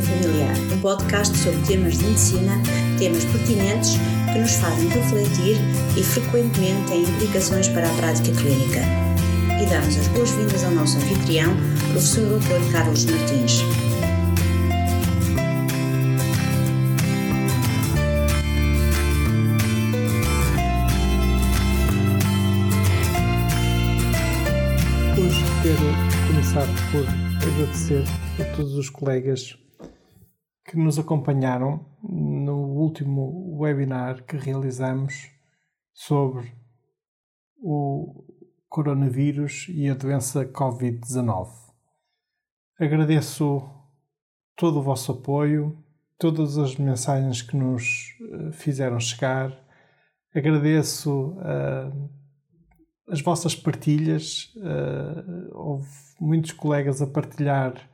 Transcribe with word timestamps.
Familiar, 0.00 0.56
um 0.72 0.80
podcast 0.80 1.36
sobre 1.36 1.60
temas 1.66 1.98
de 1.98 2.04
medicina, 2.06 2.62
temas 2.98 3.26
pertinentes 3.26 3.90
que 4.32 4.38
nos 4.38 4.52
fazem 4.54 4.88
refletir 4.88 5.58
e 5.98 6.02
frequentemente 6.02 6.88
têm 6.88 7.02
implicações 7.02 7.68
para 7.68 7.86
a 7.86 7.94
prática 7.96 8.34
clínica. 8.34 8.80
E 9.60 9.66
damos 9.66 9.94
as 9.98 10.08
boas-vindas 10.08 10.64
ao 10.64 10.70
nosso 10.70 10.96
anfitrião, 10.96 11.54
professor 11.90 12.24
Dr. 12.24 12.72
Carlos 12.72 13.04
Martins. 13.04 13.60
Hoje 25.18 25.44
quero 25.62 26.28
começar 26.28 26.66
por 26.90 27.06
agradecer 27.46 28.02
a 28.40 28.56
todos 28.56 28.74
os 28.74 28.88
colegas 28.88 29.58
que 30.72 30.78
nos 30.78 30.98
acompanharam 30.98 31.84
no 32.02 32.56
último 32.56 33.58
webinar 33.58 34.24
que 34.24 34.38
realizamos 34.38 35.30
sobre 35.92 36.50
o 37.58 38.24
coronavírus 38.70 39.66
e 39.68 39.90
a 39.90 39.94
doença 39.94 40.46
Covid-19. 40.46 41.50
Agradeço 42.80 43.62
todo 44.56 44.78
o 44.78 44.82
vosso 44.82 45.12
apoio, 45.12 45.76
todas 46.18 46.56
as 46.56 46.74
mensagens 46.76 47.42
que 47.42 47.54
nos 47.54 48.16
eh, 48.22 48.52
fizeram 48.52 48.98
chegar. 48.98 49.54
Agradeço 50.34 51.32
uh, 51.32 52.10
as 53.08 53.20
vossas 53.20 53.54
partilhas. 53.54 54.54
Uh, 54.56 55.50
houve 55.52 55.90
muitos 56.18 56.52
colegas 56.52 57.02
a 57.02 57.06
partilhar 57.06 57.91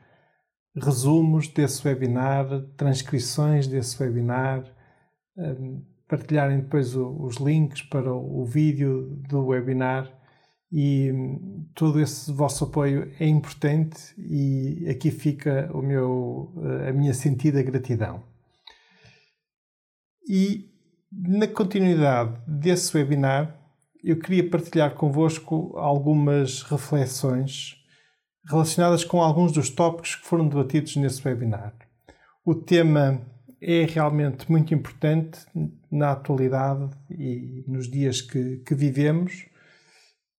resumos 0.81 1.49
desse 1.49 1.87
webinar, 1.87 2.47
transcrições 2.77 3.67
desse 3.67 4.03
webinar, 4.03 4.65
um, 5.37 5.83
partilharem 6.09 6.61
depois 6.61 6.97
os 6.97 7.37
links 7.37 7.83
para 7.83 8.13
o, 8.13 8.45
vídeo 8.45 9.21
do 9.29 9.47
webinar 9.47 10.11
e 10.73 11.13
um, 11.13 11.67
todo 11.75 12.01
esse 12.01 12.33
vosso 12.33 12.65
apoio 12.65 13.13
é 13.21 13.27
importante 13.27 14.15
e 14.19 14.87
aqui 14.89 15.11
fica 15.11 15.71
o 15.73 15.83
meu, 15.83 16.53
a 16.89 16.93
minha 16.93 17.15
sentida 17.15 17.63
gratidão. 17.63 18.23
E 20.29 20.71
na 21.11 21.47
continuidade 21.47 22.39
desse 22.47 22.95
webinar, 22.97 23.59
eu 24.05 24.19
queria 24.19 24.49
partilhar 24.49 24.95
convosco 24.95 25.75
algumas 25.77 26.63
reflexões 26.63 27.77
relacionadas 28.49 29.05
com 29.05 29.21
alguns 29.23 29.53
dos 29.53 29.71
tópicos 29.71 30.17
que 30.17 30.27
foram 30.27 30.49
debatidos 30.49 30.97
nesse 30.97 31.27
webinar. 31.27 31.75
O 32.45 32.55
tema 32.55 33.21
é 33.61 33.85
realmente 33.85 34.51
muito 34.51 34.73
importante 34.73 35.41
na 35.91 36.13
atualidade 36.13 36.91
e 37.11 37.65
nos 37.67 37.91
dias 37.91 38.21
que, 38.21 38.59
que 38.59 38.75
vivemos. 38.75 39.45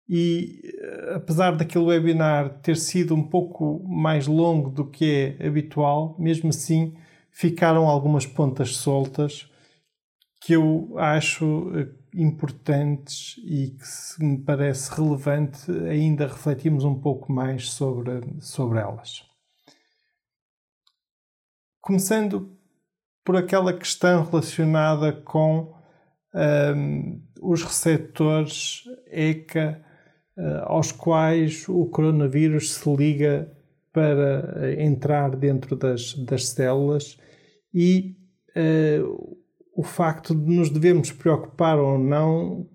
E 0.08 0.62
eh, 0.64 1.14
apesar 1.16 1.56
daquele 1.56 1.86
webinar 1.86 2.62
ter 2.62 2.78
sido 2.78 3.14
um 3.14 3.22
pouco 3.22 3.84
mais 3.88 4.26
longo 4.26 4.72
do 4.72 4.86
que 4.86 5.38
é 5.40 5.48
habitual, 5.48 6.16
mesmo 6.18 6.50
assim 6.50 6.96
ficaram 7.32 7.88
algumas 7.88 8.26
pontas 8.26 8.76
soltas 8.76 9.48
que 10.40 10.54
eu 10.54 10.98
acho 10.98 11.72
eh, 11.76 11.88
importantes 12.14 13.36
e 13.44 13.72
que 13.72 14.24
me 14.24 14.38
parece 14.40 14.94
relevante 14.96 15.72
ainda 15.88 16.28
refletirmos 16.28 16.84
um 16.84 17.00
pouco 17.00 17.32
mais 17.32 17.72
sobre, 17.72 18.22
sobre 18.40 18.80
elas. 18.80 19.24
Começando 21.82 22.58
por 23.24 23.36
aquela 23.36 23.74
questão 23.78 24.24
relacionada 24.24 25.12
com 25.12 25.76
um, 26.34 27.22
os 27.42 27.64
receptores 27.64 28.84
ECA 29.08 29.84
uh, 30.38 30.64
aos 30.66 30.92
quais 30.92 31.68
o 31.68 31.86
coronavírus 31.88 32.74
se 32.74 32.96
liga 32.96 33.52
para 33.92 34.82
entrar 34.82 35.36
dentro 35.36 35.76
das, 35.76 36.14
das 36.14 36.48
células 36.50 37.18
e 37.74 38.16
uh, 38.56 39.38
o 39.76 39.84
facto 39.84 40.36
de 40.36 40.56
nos 40.56 40.70
devemos 40.70 41.12
preocupar 41.12 41.78
ou 41.78 41.98
não 41.98 42.68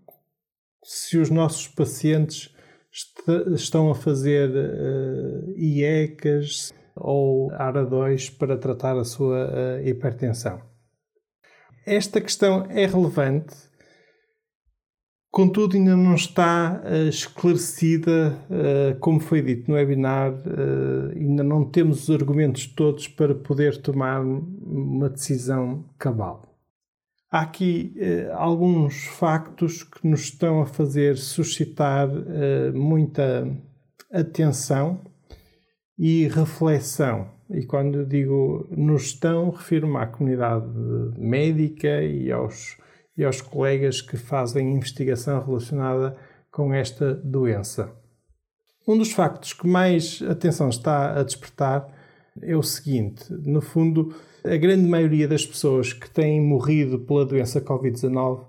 se 0.83 1.19
os 1.19 1.31
nossos 1.31 1.69
pacientes 1.69 2.55
est 2.93 3.55
estão 3.55 3.91
a 3.91 3.95
fazer 3.95 4.51
uh, 4.51 5.59
IECAS 5.59 6.73
ou 6.97 7.51
ARA2 7.51 8.37
para 8.37 8.57
tratar 8.57 8.97
a 8.97 9.05
sua 9.05 9.49
uh, 9.49 9.87
hipertensão. 9.87 10.61
Esta 11.87 12.21
questão 12.21 12.67
é 12.71 12.87
relevante, 12.87 13.55
contudo, 15.31 15.77
ainda 15.77 15.97
não 15.97 16.15
está 16.15 16.83
uh, 16.85 17.09
esclarecida, 17.09 18.39
uh, 18.49 18.99
como 19.01 19.21
foi 19.21 19.43
dito 19.43 19.71
no 19.71 19.77
webinar, 19.77 20.33
ainda 21.15 21.43
não 21.43 21.69
temos 21.69 22.09
os 22.09 22.15
argumentos 22.15 22.67
todos 22.67 23.09
para 23.09 23.35
poder 23.35 23.79
tomar 23.79 24.23
uma 24.23 25.11
decisão 25.11 25.85
cabal. 25.99 26.54
Há 27.35 27.41
aqui 27.41 27.93
eh, 27.99 28.31
alguns 28.33 29.07
factos 29.07 29.83
que 29.83 30.07
nos 30.07 30.21
estão 30.21 30.63
a 30.63 30.67
fazer 30.67 31.17
suscitar 31.17 32.09
eh, 32.09 32.71
muita 32.71 33.53
atenção 34.13 35.01
e 35.99 36.29
reflexão. 36.29 37.29
E 37.51 37.67
quando 37.67 38.07
digo 38.07 38.69
nos 38.71 39.07
estão, 39.07 39.51
refiro-me 39.51 39.97
à 39.97 40.07
comunidade 40.07 40.65
médica 41.19 42.05
e 42.05 42.31
aos, 42.31 42.77
e 43.19 43.25
aos 43.25 43.41
colegas 43.41 44.01
que 44.01 44.17
fazem 44.17 44.73
investigação 44.73 45.45
relacionada 45.45 46.17
com 46.53 46.73
esta 46.73 47.15
doença. 47.15 47.91
Um 48.87 48.97
dos 48.97 49.11
factos 49.11 49.53
que 49.53 49.67
mais 49.67 50.23
atenção 50.23 50.69
está 50.69 51.19
a 51.19 51.25
despertar 51.25 51.93
é 52.41 52.57
o 52.57 52.63
seguinte: 52.63 53.25
no 53.33 53.61
fundo, 53.61 54.15
a 54.47 54.57
grande 54.57 54.87
maioria 54.87 55.27
das 55.27 55.47
pessoas 55.47 55.93
que 55.93 56.09
têm 56.11 56.41
morrido 56.41 56.99
pela 56.99 57.25
doença 57.25 57.61
Covid-19 57.61 58.47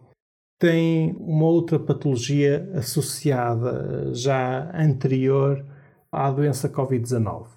têm 0.60 1.16
uma 1.20 1.46
outra 1.46 1.80
patologia 1.80 2.70
associada 2.74 4.14
já 4.14 4.72
anterior 4.74 5.66
à 6.12 6.30
doença 6.32 6.70
Covid-19. 6.70 7.48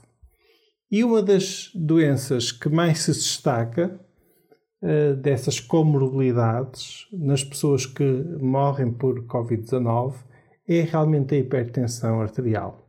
E 0.90 1.04
uma 1.04 1.22
das 1.22 1.70
doenças 1.74 2.52
que 2.52 2.68
mais 2.68 3.00
se 3.00 3.12
destaca 3.12 4.00
uh, 4.82 5.16
dessas 5.16 5.60
comorbilidades 5.60 7.06
nas 7.12 7.42
pessoas 7.42 7.86
que 7.86 8.04
morrem 8.40 8.92
por 8.92 9.26
Covid-19 9.26 10.14
é 10.66 10.82
realmente 10.82 11.34
a 11.34 11.38
hipertensão 11.38 12.20
arterial. 12.20 12.88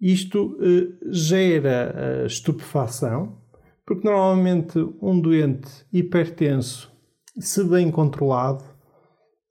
Isto 0.00 0.56
uh, 0.56 1.12
gera 1.12 2.22
uh, 2.22 2.26
estupefação, 2.26 3.39
porque 3.90 4.08
normalmente 4.08 4.78
um 5.02 5.20
doente 5.20 5.68
hipertenso, 5.92 6.92
se 7.40 7.64
bem 7.64 7.90
controlado, 7.90 8.62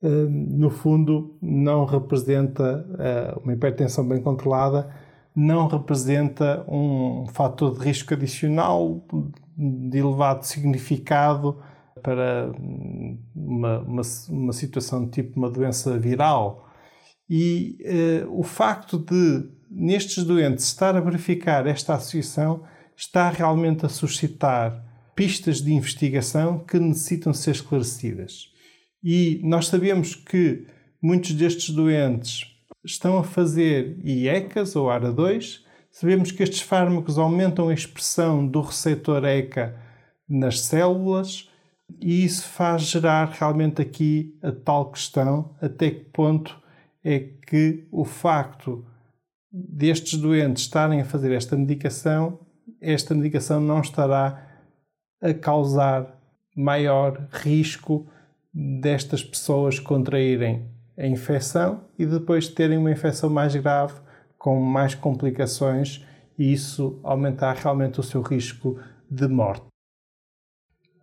eh, 0.02 0.08
no 0.08 0.70
fundo 0.70 1.38
não 1.42 1.84
representa 1.84 2.88
eh, 2.97 3.38
uma 3.44 3.52
hipertensão 3.52 4.08
bem 4.08 4.22
controlada, 4.22 4.96
não 5.36 5.68
representa 5.68 6.64
um 6.70 7.26
fator 7.34 7.78
de 7.78 7.84
risco 7.84 8.14
adicional 8.14 9.06
de 9.58 9.97
elevado 9.97 10.46
significado 10.46 11.62
para 12.02 12.50
uma, 13.35 13.80
uma, 13.80 14.02
uma 14.30 14.53
situação 14.53 15.06
tipo 15.09 15.38
uma 15.38 15.52
doença 15.52 16.00
viral. 16.00 16.66
E 17.30 17.78
eh, 17.84 18.26
o 18.30 18.44
facto 18.44 18.97
de, 18.97 19.50
nestes 19.70 20.24
doentes, 20.24 20.64
estar 20.64 20.96
a 20.96 21.02
verificar 21.02 21.68
esta 21.68 21.96
associação 21.96 22.64
está 22.99 23.29
realmente 23.29 23.85
a 23.85 23.90
suscitar 23.90 24.84
pistas 25.16 25.61
de 25.61 25.73
investigação 25.73 26.59
que 26.59 26.78
necessitam 26.78 27.34
ser 27.34 27.51
esclarecidas. 27.51 28.51
E 29.01 29.40
nós 29.41 29.67
sabemos 29.67 30.16
que 30.16 30.67
muitos 31.01 31.31
destes 31.31 31.69
doentes 31.73 32.46
estão 32.84 33.17
a 33.17 33.23
fazer 33.23 33.97
IECAs 34.03 34.75
ou 34.75 34.87
ARA2. 34.87 35.61
Sabemos 35.90 36.31
que 36.34 36.43
estes 36.43 36.59
fármacos 36.59 37.17
aumentam 37.17 37.69
a 37.69 37.73
expressão 37.73 38.46
do 38.46 38.59
receptor 38.59 39.23
ECA 39.23 39.79
nas 40.28 40.59
células 40.59 41.49
e 42.01 42.25
isso 42.25 42.47
faz 42.49 42.81
gerar 42.84 43.29
realmente 43.31 43.81
aqui 43.81 44.37
a 44.43 44.51
tal 44.51 44.91
questão 44.91 45.55
até 45.61 45.90
que 45.90 46.03
ponto 46.05 46.61
é 47.03 47.19
que 47.19 47.87
o 47.91 48.03
facto 48.03 48.85
destes 49.51 50.19
doentes 50.19 50.63
estarem 50.63 50.99
a 50.99 51.05
fazer 51.05 51.31
esta 51.31 51.55
medicação 51.55 52.40
esta 52.81 53.14
medicação 53.14 53.59
não 53.59 53.81
estará 53.81 54.47
a 55.22 55.34
causar 55.34 56.20
maior 56.55 57.28
risco 57.31 58.08
destas 58.53 59.23
pessoas 59.23 59.79
contraírem 59.79 60.66
a 60.97 61.05
infecção 61.05 61.81
e 61.97 62.05
depois 62.05 62.47
terem 62.47 62.78
uma 62.78 62.91
infecção 62.91 63.29
mais 63.29 63.55
grave, 63.55 63.93
com 64.37 64.59
mais 64.59 64.96
complicações 64.96 66.05
e 66.37 66.52
isso 66.53 66.99
aumentar 67.03 67.55
realmente 67.55 67.99
o 67.99 68.03
seu 68.03 68.22
risco 68.22 68.79
de 69.09 69.28
morte. 69.28 69.66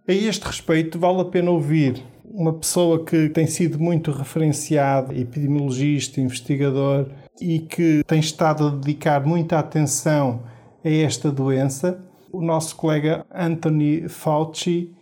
A 0.09 0.13
este 0.13 0.45
respeito, 0.47 0.99
vale 0.99 1.21
a 1.21 1.25
pena 1.25 1.51
ouvir 1.51 2.03
uma 2.25 2.53
pessoa 2.53 3.05
que 3.05 3.29
tem 3.29 3.47
sido 3.47 3.79
muito 3.79 4.11
referenciada, 4.13 5.15
epidemiologista, 5.15 6.21
investigador, 6.21 7.11
e 7.41 7.61
que 7.61 8.03
tem 8.07 8.21
estado 8.21 8.67
a 8.67 8.71
dedicar 8.71 9.25
muita 9.27 9.59
atenção 9.59 10.43
a 10.87 10.89
esta 10.89 11.33
doença, 11.33 12.01
o 12.33 12.41
nosso 12.41 12.77
colega 12.77 13.27
Anthony 13.35 14.09
Fauci, 14.09 14.95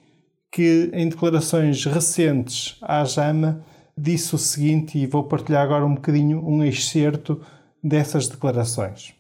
que 0.51 0.91
em 0.95 1.11
declarações 1.11 1.85
recentes 1.85 2.79
à 2.81 3.05
JAMA 3.05 3.63
disse 3.97 4.35
o 4.35 4.39
seguinte, 4.39 4.97
e 4.97 5.07
vou 5.07 5.25
partilhar 5.25 5.63
agora 5.63 5.85
um 5.85 5.95
bocadinho 5.95 6.43
um 6.43 6.65
excerto 6.65 7.45
dessas 7.83 8.29
declarações. 8.29 9.13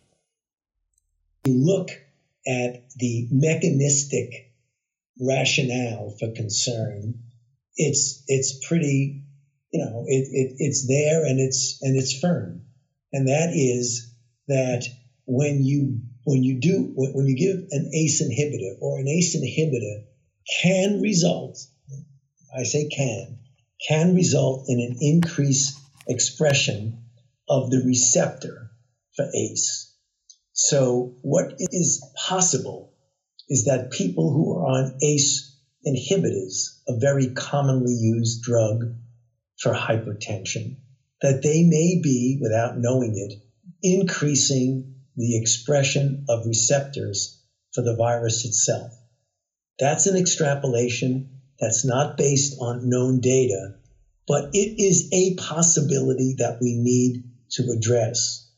Look 1.47 1.91
at 2.49 2.83
the 2.99 3.29
mechanistic 3.31 4.55
rationale 5.21 6.17
for 6.19 6.33
concern, 6.33 7.15
it's 7.77 8.25
it's 8.27 8.67
pretty, 8.67 9.23
you 9.71 9.85
know, 9.85 10.05
it, 10.09 10.27
it 10.33 10.57
it's 10.59 10.87
there 10.87 11.27
and 11.27 11.39
it's 11.39 11.79
and 11.83 11.99
it's 11.99 12.15
firm, 12.15 12.63
and 13.13 13.27
that 13.27 13.55
is 13.55 14.17
that 14.49 14.89
when 15.27 15.63
you 15.63 16.01
when 16.25 16.43
you 16.43 16.61
do 16.61 16.93
when 16.95 17.27
you 17.27 17.37
give 17.37 17.69
an 17.71 17.91
ACE 17.95 18.23
inhibitor 18.23 18.81
or 18.81 18.99
an 18.99 19.09
ACE 19.09 19.37
inhibitor 19.37 20.05
can 20.63 21.01
result, 21.01 21.59
I 22.57 22.65
say 22.65 22.89
can, 22.89 23.39
can 23.89 24.15
result 24.15 24.67
in 24.69 24.81
an 24.81 24.97
increased 25.01 25.79
expression 26.09 27.05
of 27.49 27.71
the 27.71 27.83
receptor 27.85 28.71
for 29.15 29.27
ACE. 29.35 29.95
So 30.53 31.17
what 31.23 31.55
is 31.59 32.05
possible 32.17 32.93
is 33.49 33.65
that 33.65 33.91
people 33.91 34.33
who 34.33 34.57
are 34.57 34.67
on 34.67 34.99
ACE 35.03 35.55
inhibitors, 35.87 36.81
a 36.89 36.99
very 36.99 37.29
commonly 37.35 37.93
used 37.93 38.43
drug 38.43 38.95
for 39.59 39.75
hypertension, 39.75 40.77
that 41.21 41.43
they 41.43 41.65
may 41.65 42.01
be, 42.03 42.39
without 42.41 42.79
knowing 42.79 43.15
it, 43.17 43.43
increasing 43.83 44.95
the 45.17 45.37
expression 45.37 46.25
of 46.29 46.47
receptors 46.47 47.39
for 47.73 47.83
the 47.83 47.97
virus 47.97 48.45
itself. 48.45 48.93
That's 49.79 50.07
an 50.07 50.17
extrapolation 50.17 51.31
that's 51.59 51.85
not 51.85 52.17
based 52.17 52.57
on 52.61 52.89
known 52.89 53.21
data, 53.21 53.75
but 54.27 54.51
it 54.53 54.81
is 54.83 55.09
a 55.13 55.35
possibility 55.35 56.37
that 56.39 56.59
we 56.61 56.75
need 56.75 57.25
to 57.53 57.71
address. 57.77 58.49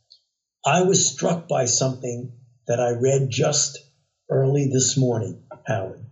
I 0.64 0.82
was 0.82 1.06
struck 1.06 1.48
by 1.48 1.66
something 1.66 2.32
that 2.66 2.80
I 2.80 2.90
read 2.90 3.28
just 3.30 3.78
early 4.30 4.68
this 4.72 4.96
morning, 4.96 5.42
Howard. 5.66 6.06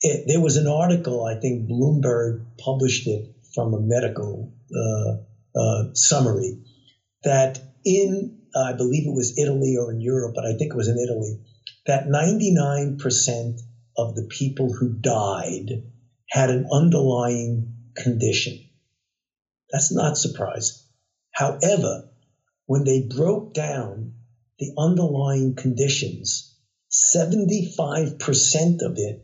It, 0.00 0.24
there 0.26 0.40
was 0.40 0.56
an 0.56 0.68
article, 0.68 1.24
I 1.24 1.34
think 1.40 1.68
Bloomberg 1.68 2.44
published 2.58 3.06
it 3.06 3.26
from 3.54 3.74
a 3.74 3.80
medical 3.80 4.52
uh, 4.74 5.58
uh, 5.58 5.84
summary, 5.94 6.58
that 7.24 7.58
in, 7.84 8.36
uh, 8.54 8.60
I 8.60 8.72
believe 8.72 9.06
it 9.06 9.14
was 9.14 9.38
Italy 9.38 9.76
or 9.76 9.90
in 9.90 10.00
Europe, 10.00 10.32
but 10.34 10.44
I 10.44 10.54
think 10.54 10.72
it 10.72 10.76
was 10.76 10.88
in 10.88 10.98
Italy, 10.98 11.38
that 11.86 12.04
99% 12.06 13.60
of 13.96 14.14
the 14.14 14.26
people 14.28 14.72
who 14.72 14.88
died 14.90 15.82
had 16.28 16.50
an 16.50 16.66
underlying 16.72 17.68
condition. 17.94 18.60
That's 19.70 19.92
not 19.92 20.16
surprising. 20.16 20.76
However, 21.32 22.04
when 22.66 22.84
they 22.84 23.00
broke 23.00 23.52
down 23.52 24.12
the 24.58 24.72
underlying 24.78 25.54
conditions 25.54 26.54
75% 26.94 28.82
of 28.82 28.94
it 28.96 29.20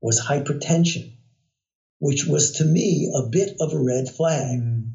was 0.00 0.20
hypertension, 0.20 1.12
which 2.00 2.24
was 2.26 2.50
to 2.52 2.64
me 2.64 3.08
a 3.14 3.22
bit 3.22 3.54
of 3.60 3.72
a 3.72 3.78
red 3.78 4.08
flag 4.08 4.58
mm. 4.58 4.90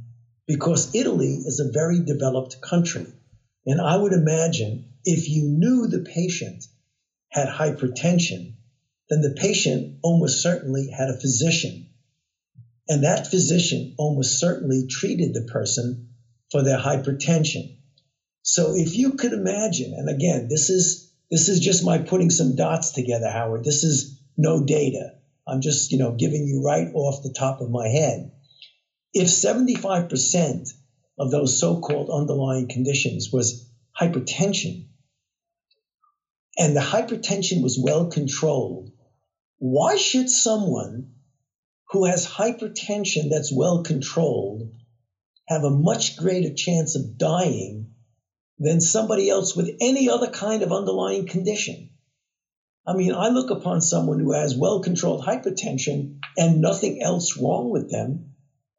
because 0.46 0.94
Italy 0.94 1.42
is 1.46 1.60
a 1.60 1.72
very 1.72 2.02
developed 2.02 2.58
country. 2.62 3.08
And 3.66 3.82
I 3.82 3.96
would 3.96 4.14
imagine 4.14 4.94
if 5.06 5.30
you 5.30 5.44
knew 5.44 5.88
the 5.88 6.00
patient 6.00 6.66
had 7.30 7.48
hypertension, 7.48 8.54
then 9.10 9.22
the 9.22 9.36
patient 9.40 9.98
almost 10.04 10.42
certainly 10.42 10.90
had 10.90 11.10
a 11.10 11.20
physician. 11.20 11.88
And 12.88 13.04
that 13.04 13.28
physician 13.28 13.96
almost 13.98 14.40
certainly 14.40 14.88
treated 14.88 15.34
the 15.34 15.48
person 15.52 16.10
for 16.52 16.64
their 16.64 16.78
hypertension. 16.78 17.76
So 18.42 18.76
if 18.76 18.96
you 18.96 19.14
could 19.14 19.34
imagine, 19.34 19.94
and 19.96 20.10
again, 20.10 20.48
this 20.50 20.70
is 20.70 21.10
this 21.30 21.48
is 21.48 21.60
just 21.60 21.84
my 21.84 22.00
putting 22.00 22.32
some 22.32 22.56
dots 22.56 22.92
together, 22.92 23.30
Howard. 23.30 23.64
This 23.64 23.84
is 23.84 24.20
no 24.36 24.64
data. 24.64 25.14
I'm 25.48 25.62
just, 25.62 25.92
you 25.92 26.00
know, 26.00 26.12
giving 26.12 26.46
you 26.46 26.64
right 26.64 26.88
off 26.94 27.22
the 27.22 27.34
top 27.38 27.62
of 27.62 27.70
my 27.70 27.88
head. 27.88 28.32
If 29.14 29.28
75% 29.28 30.70
of 31.20 31.32
those 31.32 31.60
so-called 31.60 32.10
underlying 32.10 32.68
conditions 32.70 33.30
was 33.32 33.66
hypertension, 34.00 34.86
and 36.58 36.76
the 36.76 36.82
hypertension 36.82 37.62
was 37.62 37.78
well 37.78 38.08
controlled, 38.08 38.90
why 39.58 39.98
should 39.98 40.30
someone 40.30 41.10
who 41.90 42.06
has 42.06 42.26
hypertension 42.26 43.30
that's 43.30 43.52
well 43.52 43.84
controlled 43.84 44.70
have 45.48 45.64
a 45.64 45.72
much 45.72 46.16
greater 46.16 46.54
chance 46.54 46.96
of 46.96 47.18
dying 47.18 47.90
than 48.60 48.80
somebody 48.80 49.30
else 49.30 49.56
with 49.56 49.72
any 49.82 50.10
other 50.10 50.30
kind 50.30 50.62
of 50.62 50.72
underlying 50.72 51.26
condition. 51.26 51.90
I 52.86 52.94
mean, 52.94 53.14
I 53.14 53.30
look 53.30 53.50
upon 53.50 53.82
someone 53.82 54.20
who 54.20 54.34
has 54.34 54.56
well 54.56 54.80
controlled 54.82 55.22
hypertension 55.22 56.12
and 56.38 56.62
nothing 56.62 57.02
else 57.02 57.36
wrong 57.38 57.72
with 57.72 57.90
them 57.90 58.28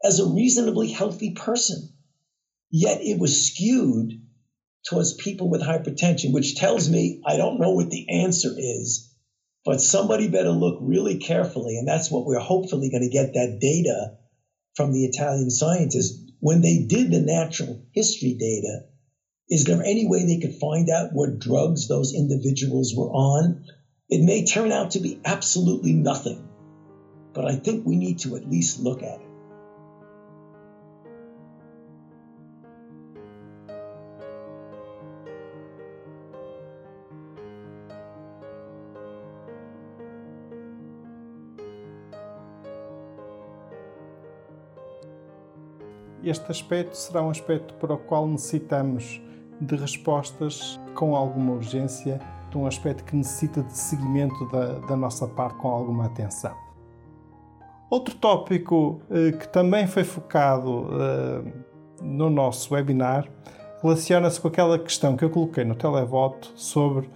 as 0.04 0.18
a 0.18 0.26
reasonably 0.26 0.88
healthy 0.88 1.30
person. 1.30 1.90
Yet 2.70 3.00
it 3.00 3.18
was 3.18 3.46
skewed 3.46 4.20
towards 4.88 5.14
people 5.14 5.48
with 5.50 5.62
hypertension, 5.62 6.32
which 6.32 6.54
tells 6.56 6.88
me 6.88 7.20
I 7.26 7.36
don't 7.36 7.60
know 7.60 7.72
what 7.72 7.90
the 7.90 8.08
answer 8.08 8.54
is, 8.56 9.08
but 9.64 9.80
somebody 9.80 10.28
better 10.28 10.50
look 10.50 10.78
really 10.80 11.16
carefully. 11.16 11.76
And 11.76 11.86
that's 11.86 12.10
what 12.10 12.24
we're 12.24 12.38
hopefully 12.38 12.88
going 12.90 13.02
to 13.02 13.08
get 13.08 13.34
that 13.34 13.58
data 13.60 14.12
from 14.74 14.92
the 14.92 15.04
Italian 15.04 15.50
scientists. 15.50 16.16
When 16.38 16.62
they 16.62 16.78
did 16.78 17.10
the 17.10 17.20
natural 17.20 17.82
history 17.92 18.32
data, 18.32 18.84
is 19.48 19.64
there 19.64 19.82
any 19.82 20.06
way 20.06 20.24
they 20.24 20.38
could 20.38 20.54
find 20.54 20.88
out 20.88 21.12
what 21.12 21.38
drugs 21.38 21.88
those 21.88 22.14
individuals 22.14 22.94
were 22.96 23.10
on? 23.10 23.60
It 24.08 24.22
may 24.22 24.44
turn 24.44 24.72
out 24.72 24.92
to 24.92 25.00
be 25.00 25.20
absolutely 25.24 25.92
nothing, 25.92 26.48
but 27.34 27.44
I 27.44 27.56
think 27.56 27.84
we 27.84 27.96
need 27.96 28.20
to 28.20 28.36
at 28.36 28.48
least 28.48 28.78
look 28.78 29.02
at 29.02 29.20
it. 29.20 29.29
Este 46.22 46.50
aspecto 46.50 46.94
será 46.96 47.22
um 47.22 47.30
aspecto 47.30 47.74
para 47.74 47.94
o 47.94 47.98
qual 47.98 48.26
necessitamos 48.26 49.20
de 49.60 49.76
respostas 49.76 50.78
com 50.94 51.16
alguma 51.16 51.52
urgência, 51.52 52.20
de 52.50 52.58
um 52.58 52.66
aspecto 52.66 53.04
que 53.04 53.16
necessita 53.16 53.62
de 53.62 53.76
seguimento 53.76 54.46
da, 54.50 54.78
da 54.80 54.96
nossa 54.96 55.26
parte 55.26 55.56
com 55.58 55.68
alguma 55.68 56.06
atenção. 56.06 56.54
Outro 57.88 58.14
tópico 58.14 59.00
eh, 59.10 59.32
que 59.32 59.48
também 59.48 59.86
foi 59.86 60.04
focado 60.04 60.88
eh, 60.92 61.52
no 62.02 62.30
nosso 62.30 62.74
webinar 62.74 63.28
relaciona-se 63.82 64.40
com 64.40 64.48
aquela 64.48 64.78
questão 64.78 65.16
que 65.16 65.24
eu 65.24 65.30
coloquei 65.30 65.64
no 65.64 65.74
televoto 65.74 66.52
sobre 66.54 67.08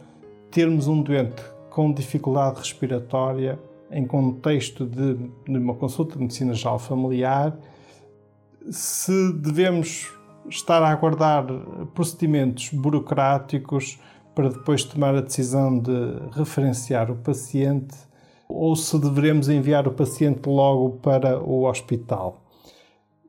termos 0.51 0.89
um 0.89 1.03
doente 1.03 1.43
com 1.71 1.93
dificuldade 1.93 2.59
respiratória 2.59 3.59
em 3.91 4.07
contexto 4.07 4.87
de, 4.87 5.15
de 5.15 5.59
uma 5.59 5.75
consulta 5.75 6.15
de 6.15 6.23
medicina 6.23 6.55
geral 6.55 6.79
familiar, 6.79 7.57
se 8.71 9.33
devemos 9.35 10.13
estar 10.49 10.83
a 10.83 10.91
aguardar 10.91 11.47
procedimentos 11.95 12.71
burocráticos 12.71 13.99
para 14.35 14.51
depois 14.51 14.85
tomar 14.85 15.15
a 15.15 15.21
decisão 15.21 15.79
de 15.79 15.93
referenciar 16.33 17.11
o 17.11 17.17
paciente 17.17 17.97
ou 18.49 18.75
se 18.77 18.99
devemos 18.99 19.49
enviar 19.49 19.87
o 19.89 19.93
paciente 19.93 20.49
logo 20.49 20.99
para 20.99 21.43
o 21.43 21.65
hospital. 21.65 22.43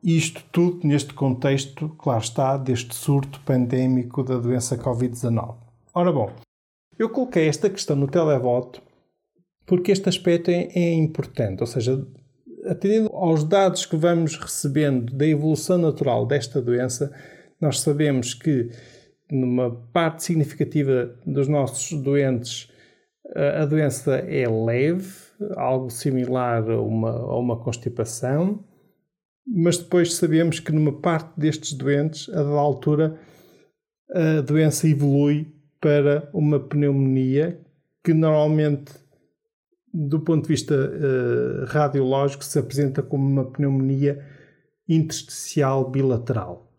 Isto 0.03 0.43
tudo 0.51 0.85
neste 0.87 1.13
contexto, 1.13 1.89
claro 1.97 2.21
está, 2.21 2.57
deste 2.57 2.93
surto 2.93 3.39
pandémico 3.41 4.23
da 4.23 4.37
doença 4.37 4.77
Covid-19. 4.77 5.55
Ora 5.93 6.11
bom, 6.11 6.29
eu 6.97 7.09
coloquei 7.09 7.47
esta 7.47 7.69
questão 7.69 7.95
no 7.95 8.07
televoto 8.07 8.81
porque 9.65 9.91
este 9.91 10.07
aspecto 10.07 10.51
é, 10.51 10.67
é 10.75 10.93
importante, 10.93 11.61
ou 11.61 11.67
seja, 11.67 12.05
atendendo 12.67 13.09
aos 13.13 13.43
dados 13.43 13.85
que 13.85 13.95
vamos 13.95 14.37
recebendo 14.37 15.13
da 15.13 15.25
evolução 15.25 15.77
natural 15.77 16.25
desta 16.25 16.61
doença, 16.61 17.11
nós 17.59 17.79
sabemos 17.79 18.33
que 18.33 18.69
numa 19.31 19.71
parte 19.91 20.23
significativa 20.23 21.15
dos 21.25 21.47
nossos 21.47 21.99
doentes 22.01 22.69
a 23.33 23.65
doença 23.65 24.17
é 24.17 24.47
leve, 24.47 25.11
algo 25.55 25.89
similar 25.89 26.69
a 26.69 26.79
uma, 26.79 27.09
a 27.09 27.37
uma 27.37 27.57
constipação, 27.57 28.63
mas 29.47 29.77
depois 29.77 30.15
sabemos 30.15 30.59
que 30.59 30.71
numa 30.71 30.93
parte 30.93 31.31
destes 31.37 31.73
doentes, 31.73 32.29
a 32.29 32.43
da 32.43 32.49
altura, 32.49 33.19
a 34.11 34.41
doença 34.41 34.87
evolui 34.87 35.53
para 35.81 36.29
uma 36.33 36.59
pneumonia 36.59 37.59
que 38.03 38.13
normalmente, 38.13 38.93
do 39.97 40.19
ponto 40.19 40.43
de 40.43 40.49
vista 40.49 40.75
uh, 40.75 41.65
radiológico, 41.67 42.43
se 42.43 42.59
apresenta 42.59 43.01
como 43.01 43.25
uma 43.25 43.49
pneumonia 43.49 44.21
intersticial 44.89 45.89
bilateral. 45.89 46.69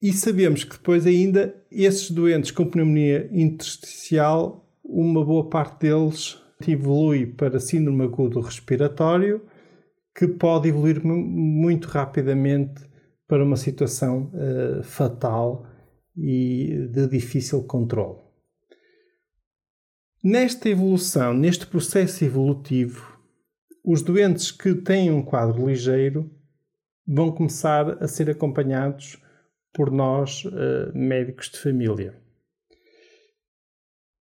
E 0.00 0.12
sabemos 0.12 0.64
que 0.64 0.76
depois 0.76 1.06
ainda 1.06 1.54
esses 1.70 2.10
doentes 2.10 2.50
com 2.50 2.66
pneumonia 2.66 3.28
intersticial 3.30 4.66
uma 4.82 5.22
boa 5.24 5.48
parte 5.50 5.80
deles 5.80 6.38
evolui 6.66 7.26
para 7.26 7.60
síndrome 7.60 8.04
agudo 8.04 8.40
respiratório, 8.40 9.42
que 10.14 10.26
pode 10.26 10.68
evoluir 10.68 11.04
muito 11.04 11.88
rapidamente 11.88 12.82
para 13.28 13.44
uma 13.44 13.56
situação 13.56 14.32
uh, 14.32 14.82
fatal 14.82 15.66
e 16.16 16.88
de 16.90 17.08
difícil 17.08 17.64
controle. 17.64 18.25
Nesta 20.28 20.68
evolução, 20.68 21.32
neste 21.32 21.64
processo 21.68 22.24
evolutivo, 22.24 23.16
os 23.84 24.02
doentes 24.02 24.50
que 24.50 24.74
têm 24.74 25.08
um 25.08 25.22
quadro 25.22 25.68
ligeiro 25.68 26.28
vão 27.06 27.30
começar 27.30 28.02
a 28.02 28.08
ser 28.08 28.28
acompanhados 28.28 29.22
por 29.72 29.88
nós, 29.88 30.44
uh, 30.46 30.90
médicos 30.92 31.48
de 31.48 31.60
família. 31.60 32.20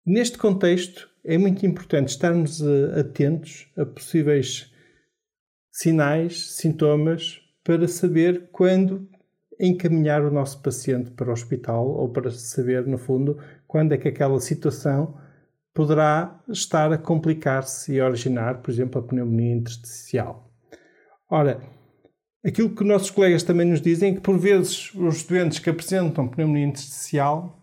Neste 0.06 0.38
contexto, 0.38 1.10
é 1.24 1.36
muito 1.36 1.66
importante 1.66 2.10
estarmos 2.10 2.60
eh, 2.60 3.00
atentos 3.00 3.68
a 3.76 3.84
possíveis 3.84 4.72
sinais, 5.72 6.52
sintomas, 6.54 7.40
para 7.64 7.88
saber 7.88 8.50
quando 8.52 9.10
encaminhar 9.58 10.24
o 10.24 10.30
nosso 10.30 10.62
paciente 10.62 11.10
para 11.10 11.28
o 11.28 11.32
hospital 11.32 11.88
ou 11.88 12.08
para 12.12 12.30
saber, 12.30 12.86
no 12.86 12.98
fundo, 12.98 13.36
quando 13.66 13.94
é 13.94 13.98
que 13.98 14.06
aquela 14.06 14.38
situação 14.38 15.26
poderá 15.78 16.42
estar 16.48 16.92
a 16.92 16.98
complicar-se 16.98 17.92
e 17.92 18.00
originar, 18.00 18.60
por 18.62 18.68
exemplo, 18.68 19.00
a 19.00 19.04
pneumonia 19.04 19.54
intersticial. 19.54 20.50
Ora, 21.30 21.62
aquilo 22.44 22.74
que 22.74 22.82
nossos 22.82 23.12
colegas 23.12 23.44
também 23.44 23.64
nos 23.64 23.80
dizem 23.80 24.10
é 24.10 24.14
que, 24.16 24.20
por 24.20 24.36
vezes, 24.36 24.92
os 24.92 25.22
doentes 25.22 25.60
que 25.60 25.70
apresentam 25.70 26.26
pneumonia 26.26 26.66
intersticial 26.66 27.56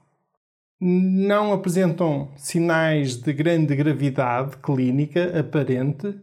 não 0.79 1.51
apresentam 1.51 2.31
sinais 2.37 3.17
de 3.17 3.33
grande 3.33 3.75
gravidade 3.75 4.55
clínica 4.63 5.37
aparente, 5.37 6.17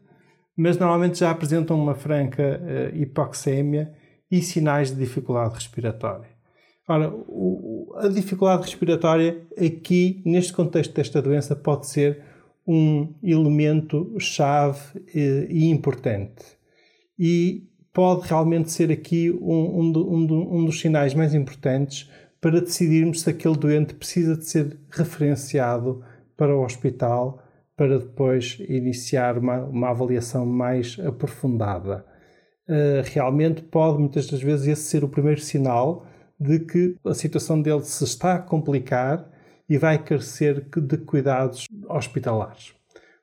mas 0.56 0.78
normalmente 0.78 1.18
já 1.18 1.30
apresentam 1.30 1.78
uma 1.78 1.94
franca 1.94 2.58
uh, 2.58 2.96
hipoxémia 2.96 3.92
e 4.30 4.40
sinais 4.40 4.90
de 4.90 4.96
dificuldade 4.96 5.56
respiratória. 5.56 6.30
Ora, 6.88 7.10
o, 7.10 7.71
a 7.96 8.08
dificuldade 8.08 8.62
respiratória 8.62 9.42
aqui, 9.56 10.22
neste 10.24 10.52
contexto 10.52 10.94
desta 10.94 11.20
doença, 11.20 11.54
pode 11.54 11.86
ser 11.86 12.22
um 12.66 13.14
elemento 13.22 14.14
chave 14.18 14.80
e, 15.14 15.46
e 15.50 15.64
importante. 15.66 16.44
E 17.18 17.68
pode 17.92 18.26
realmente 18.26 18.70
ser 18.70 18.90
aqui 18.90 19.30
um, 19.30 19.92
um, 19.92 20.58
um 20.58 20.64
dos 20.64 20.80
sinais 20.80 21.14
mais 21.14 21.34
importantes 21.34 22.08
para 22.40 22.60
decidirmos 22.60 23.20
se 23.20 23.30
aquele 23.30 23.56
doente 23.56 23.94
precisa 23.94 24.36
de 24.36 24.44
ser 24.44 24.78
referenciado 24.90 26.02
para 26.36 26.56
o 26.56 26.64
hospital 26.64 27.42
para 27.76 27.98
depois 27.98 28.58
iniciar 28.68 29.38
uma, 29.38 29.58
uma 29.64 29.90
avaliação 29.90 30.44
mais 30.46 30.98
aprofundada. 31.04 32.04
Uh, 32.68 33.02
realmente 33.04 33.62
pode 33.62 33.98
muitas 33.98 34.26
das 34.26 34.40
vezes 34.40 34.66
esse 34.66 34.82
ser 34.82 35.04
o 35.04 35.08
primeiro 35.08 35.40
sinal 35.40 36.06
de 36.42 36.60
que 36.60 36.96
a 37.04 37.14
situação 37.14 37.60
dele 37.60 37.82
se 37.82 38.04
está 38.04 38.34
a 38.34 38.38
complicar 38.38 39.28
e 39.68 39.78
vai 39.78 39.98
carecer 39.98 40.66
de 40.76 40.98
cuidados 40.98 41.66
hospitalares. 41.88 42.74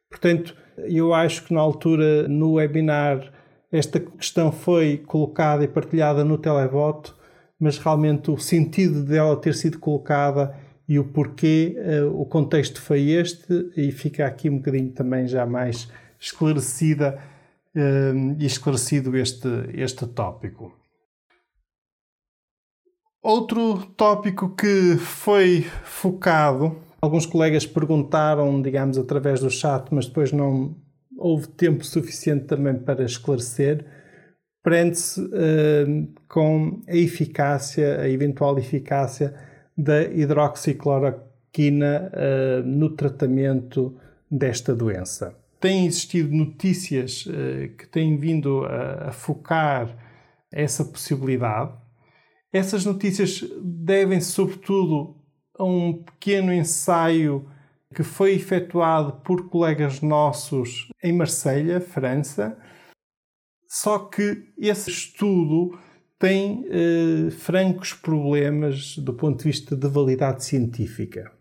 Portanto, 0.09 0.55
eu 0.77 1.13
acho 1.13 1.43
que 1.43 1.53
na 1.53 1.59
altura, 1.59 2.27
no 2.27 2.53
webinar, 2.53 3.31
esta 3.71 3.99
questão 3.99 4.51
foi 4.51 4.97
colocada 4.97 5.63
e 5.63 5.67
partilhada 5.67 6.23
no 6.23 6.38
televoto 6.38 7.19
mas 7.59 7.77
realmente 7.77 8.31
o 8.31 8.38
sentido 8.38 9.03
dela 9.03 9.35
ter 9.35 9.53
sido 9.53 9.79
colocada 9.79 10.55
e 10.88 10.97
o 10.97 11.03
porquê, 11.03 11.75
uh, 11.77 12.19
o 12.19 12.25
contexto 12.25 12.81
foi 12.81 13.11
este, 13.11 13.69
e 13.75 13.91
fica 13.91 14.25
aqui 14.25 14.49
um 14.49 14.57
bocadinho 14.57 14.91
também 14.91 15.27
já 15.27 15.45
mais 15.45 15.91
esclarecida 16.19 17.19
uh, 17.75 18.35
e 18.39 18.45
esclarecido 18.45 19.15
este, 19.15 19.47
este 19.73 20.07
tópico. 20.07 20.78
Outro 23.21 23.85
tópico 23.97 24.55
que 24.55 24.95
foi 24.97 25.65
focado, 25.83 26.77
alguns 27.01 27.25
colegas 27.25 27.65
perguntaram, 27.65 28.61
digamos, 28.61 28.97
através 28.97 29.41
do 29.41 29.49
chat, 29.49 29.89
mas 29.91 30.05
depois 30.05 30.31
não 30.31 30.77
houve 31.17 31.47
tempo 31.47 31.85
suficiente 31.85 32.45
também 32.45 32.75
para 32.75 33.03
esclarecer, 33.03 33.85
prende-se 34.63 35.19
uh, 35.21 36.07
com 36.29 36.81
a 36.88 36.95
eficácia, 36.95 37.99
a 37.99 38.09
eventual 38.09 38.57
eficácia 38.57 39.35
da 39.77 40.01
hidroxicloroquina 40.03 42.11
uh, 42.13 42.63
no 42.65 42.95
tratamento 42.95 43.97
desta 44.31 44.73
doença. 44.73 45.35
Têm 45.59 45.85
existido 45.85 46.33
notícias 46.33 47.25
uh, 47.25 47.67
que 47.77 47.85
têm 47.88 48.17
vindo 48.17 48.63
a, 48.63 49.09
a 49.09 49.11
focar 49.11 49.93
essa 50.51 50.85
possibilidade. 50.85 51.73
Essas 52.51 52.85
notícias 52.85 53.43
devem-se, 53.61 54.31
sobretudo, 54.31 55.15
a 55.57 55.63
um 55.63 56.03
pequeno 56.03 56.53
ensaio 56.53 57.47
que 57.93 58.03
foi 58.03 58.33
efetuado 58.33 59.21
por 59.23 59.49
colegas 59.49 60.01
nossos 60.01 60.89
em 61.03 61.11
Marselha, 61.11 61.81
França, 61.81 62.57
só 63.67 63.99
que 63.99 64.45
esse 64.57 64.89
estudo 64.89 65.77
tem 66.17 66.65
eh, 66.69 67.29
francos 67.29 67.93
problemas 67.93 68.97
do 68.97 69.13
ponto 69.13 69.37
de 69.37 69.45
vista 69.45 69.75
de 69.75 69.87
validade 69.87 70.43
científica. 70.43 71.31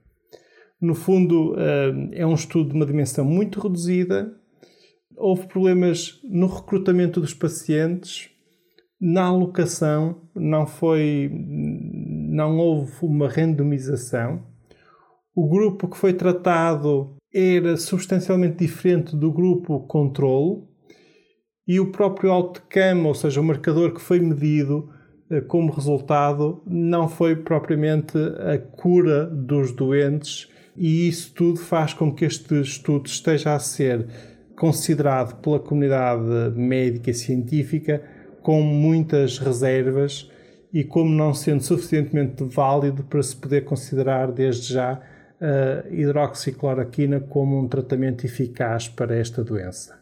No 0.80 0.94
fundo, 0.94 1.56
eh, 1.58 2.20
é 2.20 2.26
um 2.26 2.34
estudo 2.34 2.70
de 2.70 2.76
uma 2.76 2.86
dimensão 2.86 3.24
muito 3.24 3.58
reduzida. 3.58 4.32
Houve 5.16 5.48
problemas 5.48 6.20
no 6.22 6.46
recrutamento 6.46 7.20
dos 7.20 7.34
pacientes, 7.34 8.30
na 9.00 9.24
alocação, 9.24 10.22
não 10.34 10.66
foi, 10.66 11.30
não 11.32 12.58
houve 12.58 12.92
uma 13.02 13.28
randomização. 13.28 14.42
O 15.34 15.48
grupo 15.48 15.88
que 15.88 15.96
foi 15.96 16.12
tratado 16.12 17.16
era 17.32 17.76
substancialmente 17.76 18.56
diferente 18.56 19.14
do 19.14 19.32
grupo 19.32 19.80
controlo 19.86 20.68
e 21.66 21.78
o 21.78 21.92
próprio 21.92 22.32
outcome, 22.32 23.02
ou 23.06 23.14
seja, 23.14 23.40
o 23.40 23.44
marcador 23.44 23.92
que 23.92 24.00
foi 24.00 24.18
medido 24.18 24.90
eh, 25.30 25.42
como 25.42 25.70
resultado, 25.70 26.62
não 26.66 27.06
foi 27.06 27.36
propriamente 27.36 28.16
a 28.16 28.58
cura 28.58 29.26
dos 29.26 29.72
doentes, 29.72 30.48
e 30.74 31.06
isso 31.06 31.34
tudo 31.34 31.58
faz 31.58 31.92
com 31.92 32.14
que 32.14 32.24
este 32.24 32.60
estudo 32.60 33.06
esteja 33.06 33.54
a 33.54 33.58
ser 33.58 34.06
considerado 34.56 35.40
pela 35.42 35.60
comunidade 35.60 36.56
médica 36.56 37.10
e 37.10 37.14
científica 37.14 38.02
com 38.48 38.62
muitas 38.62 39.36
reservas 39.36 40.32
e 40.72 40.82
como 40.82 41.10
não 41.10 41.34
sendo 41.34 41.62
suficientemente 41.62 42.42
válido 42.44 43.04
para 43.04 43.22
se 43.22 43.36
poder 43.36 43.66
considerar 43.66 44.32
desde 44.32 44.72
já 44.72 45.02
a 45.38 45.86
hidroxicloroquina 45.90 47.20
como 47.20 47.58
um 47.58 47.68
tratamento 47.68 48.24
eficaz 48.24 48.88
para 48.88 49.14
esta 49.14 49.44
doença. 49.44 50.00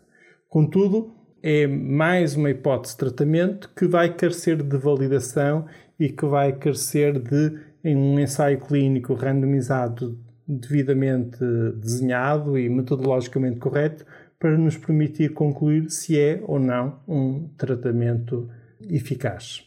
Contudo, 0.49 1.13
é 1.43 1.67
mais 1.67 2.37
uma 2.37 2.49
hipótese 2.49 2.95
de 2.95 2.99
tratamento 2.99 3.69
que 3.75 3.85
vai 3.85 4.15
carecer 4.15 4.63
de 4.63 4.79
validação 4.79 5.67
e 5.99 6.09
que 6.09 6.25
vai 6.25 6.53
carecer 6.53 7.19
de, 7.19 7.53
em 7.83 7.97
um 7.97 8.17
ensaio 8.21 8.61
clínico 8.61 9.15
randomizado, 9.15 10.17
devidamente 10.47 11.39
desenhado 11.81 12.57
e 12.57 12.69
metodologicamente 12.69 13.59
correto, 13.59 14.07
para 14.39 14.57
nos 14.57 14.77
permitir 14.77 15.33
concluir 15.33 15.91
se 15.91 16.19
é 16.19 16.43
ou 16.45 16.59
não 16.59 17.01
um 17.09 17.49
tratamento 17.57 18.51
eficaz. 18.81 19.65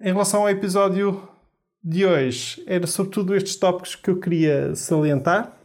Em 0.00 0.12
relação 0.12 0.42
ao 0.42 0.50
episódio 0.50 1.28
de 1.82 2.04
hoje, 2.04 2.62
era 2.66 2.86
sobretudo 2.86 3.34
estes 3.34 3.56
tópicos 3.56 3.94
que 3.94 4.10
eu 4.10 4.18
queria 4.18 4.74
salientar. 4.74 5.56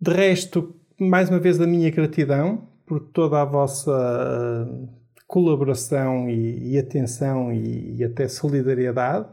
De 0.00 0.10
resto, 0.12 0.74
mais 0.98 1.28
uma 1.28 1.38
vez 1.38 1.60
a 1.60 1.66
minha 1.66 1.90
gratidão 1.90 2.68
por 2.86 3.00
toda 3.00 3.40
a 3.40 3.44
vossa 3.44 3.90
eh, 3.90 4.88
colaboração 5.26 6.28
e, 6.28 6.72
e 6.72 6.78
atenção 6.78 7.52
e, 7.52 7.96
e, 7.96 8.04
até 8.04 8.28
solidariedade. 8.28 9.26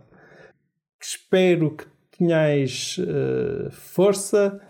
Espero 1.01 1.71
que 1.71 1.85
tenhais 2.17 2.97
uh, 2.99 3.71
força, 3.71 4.61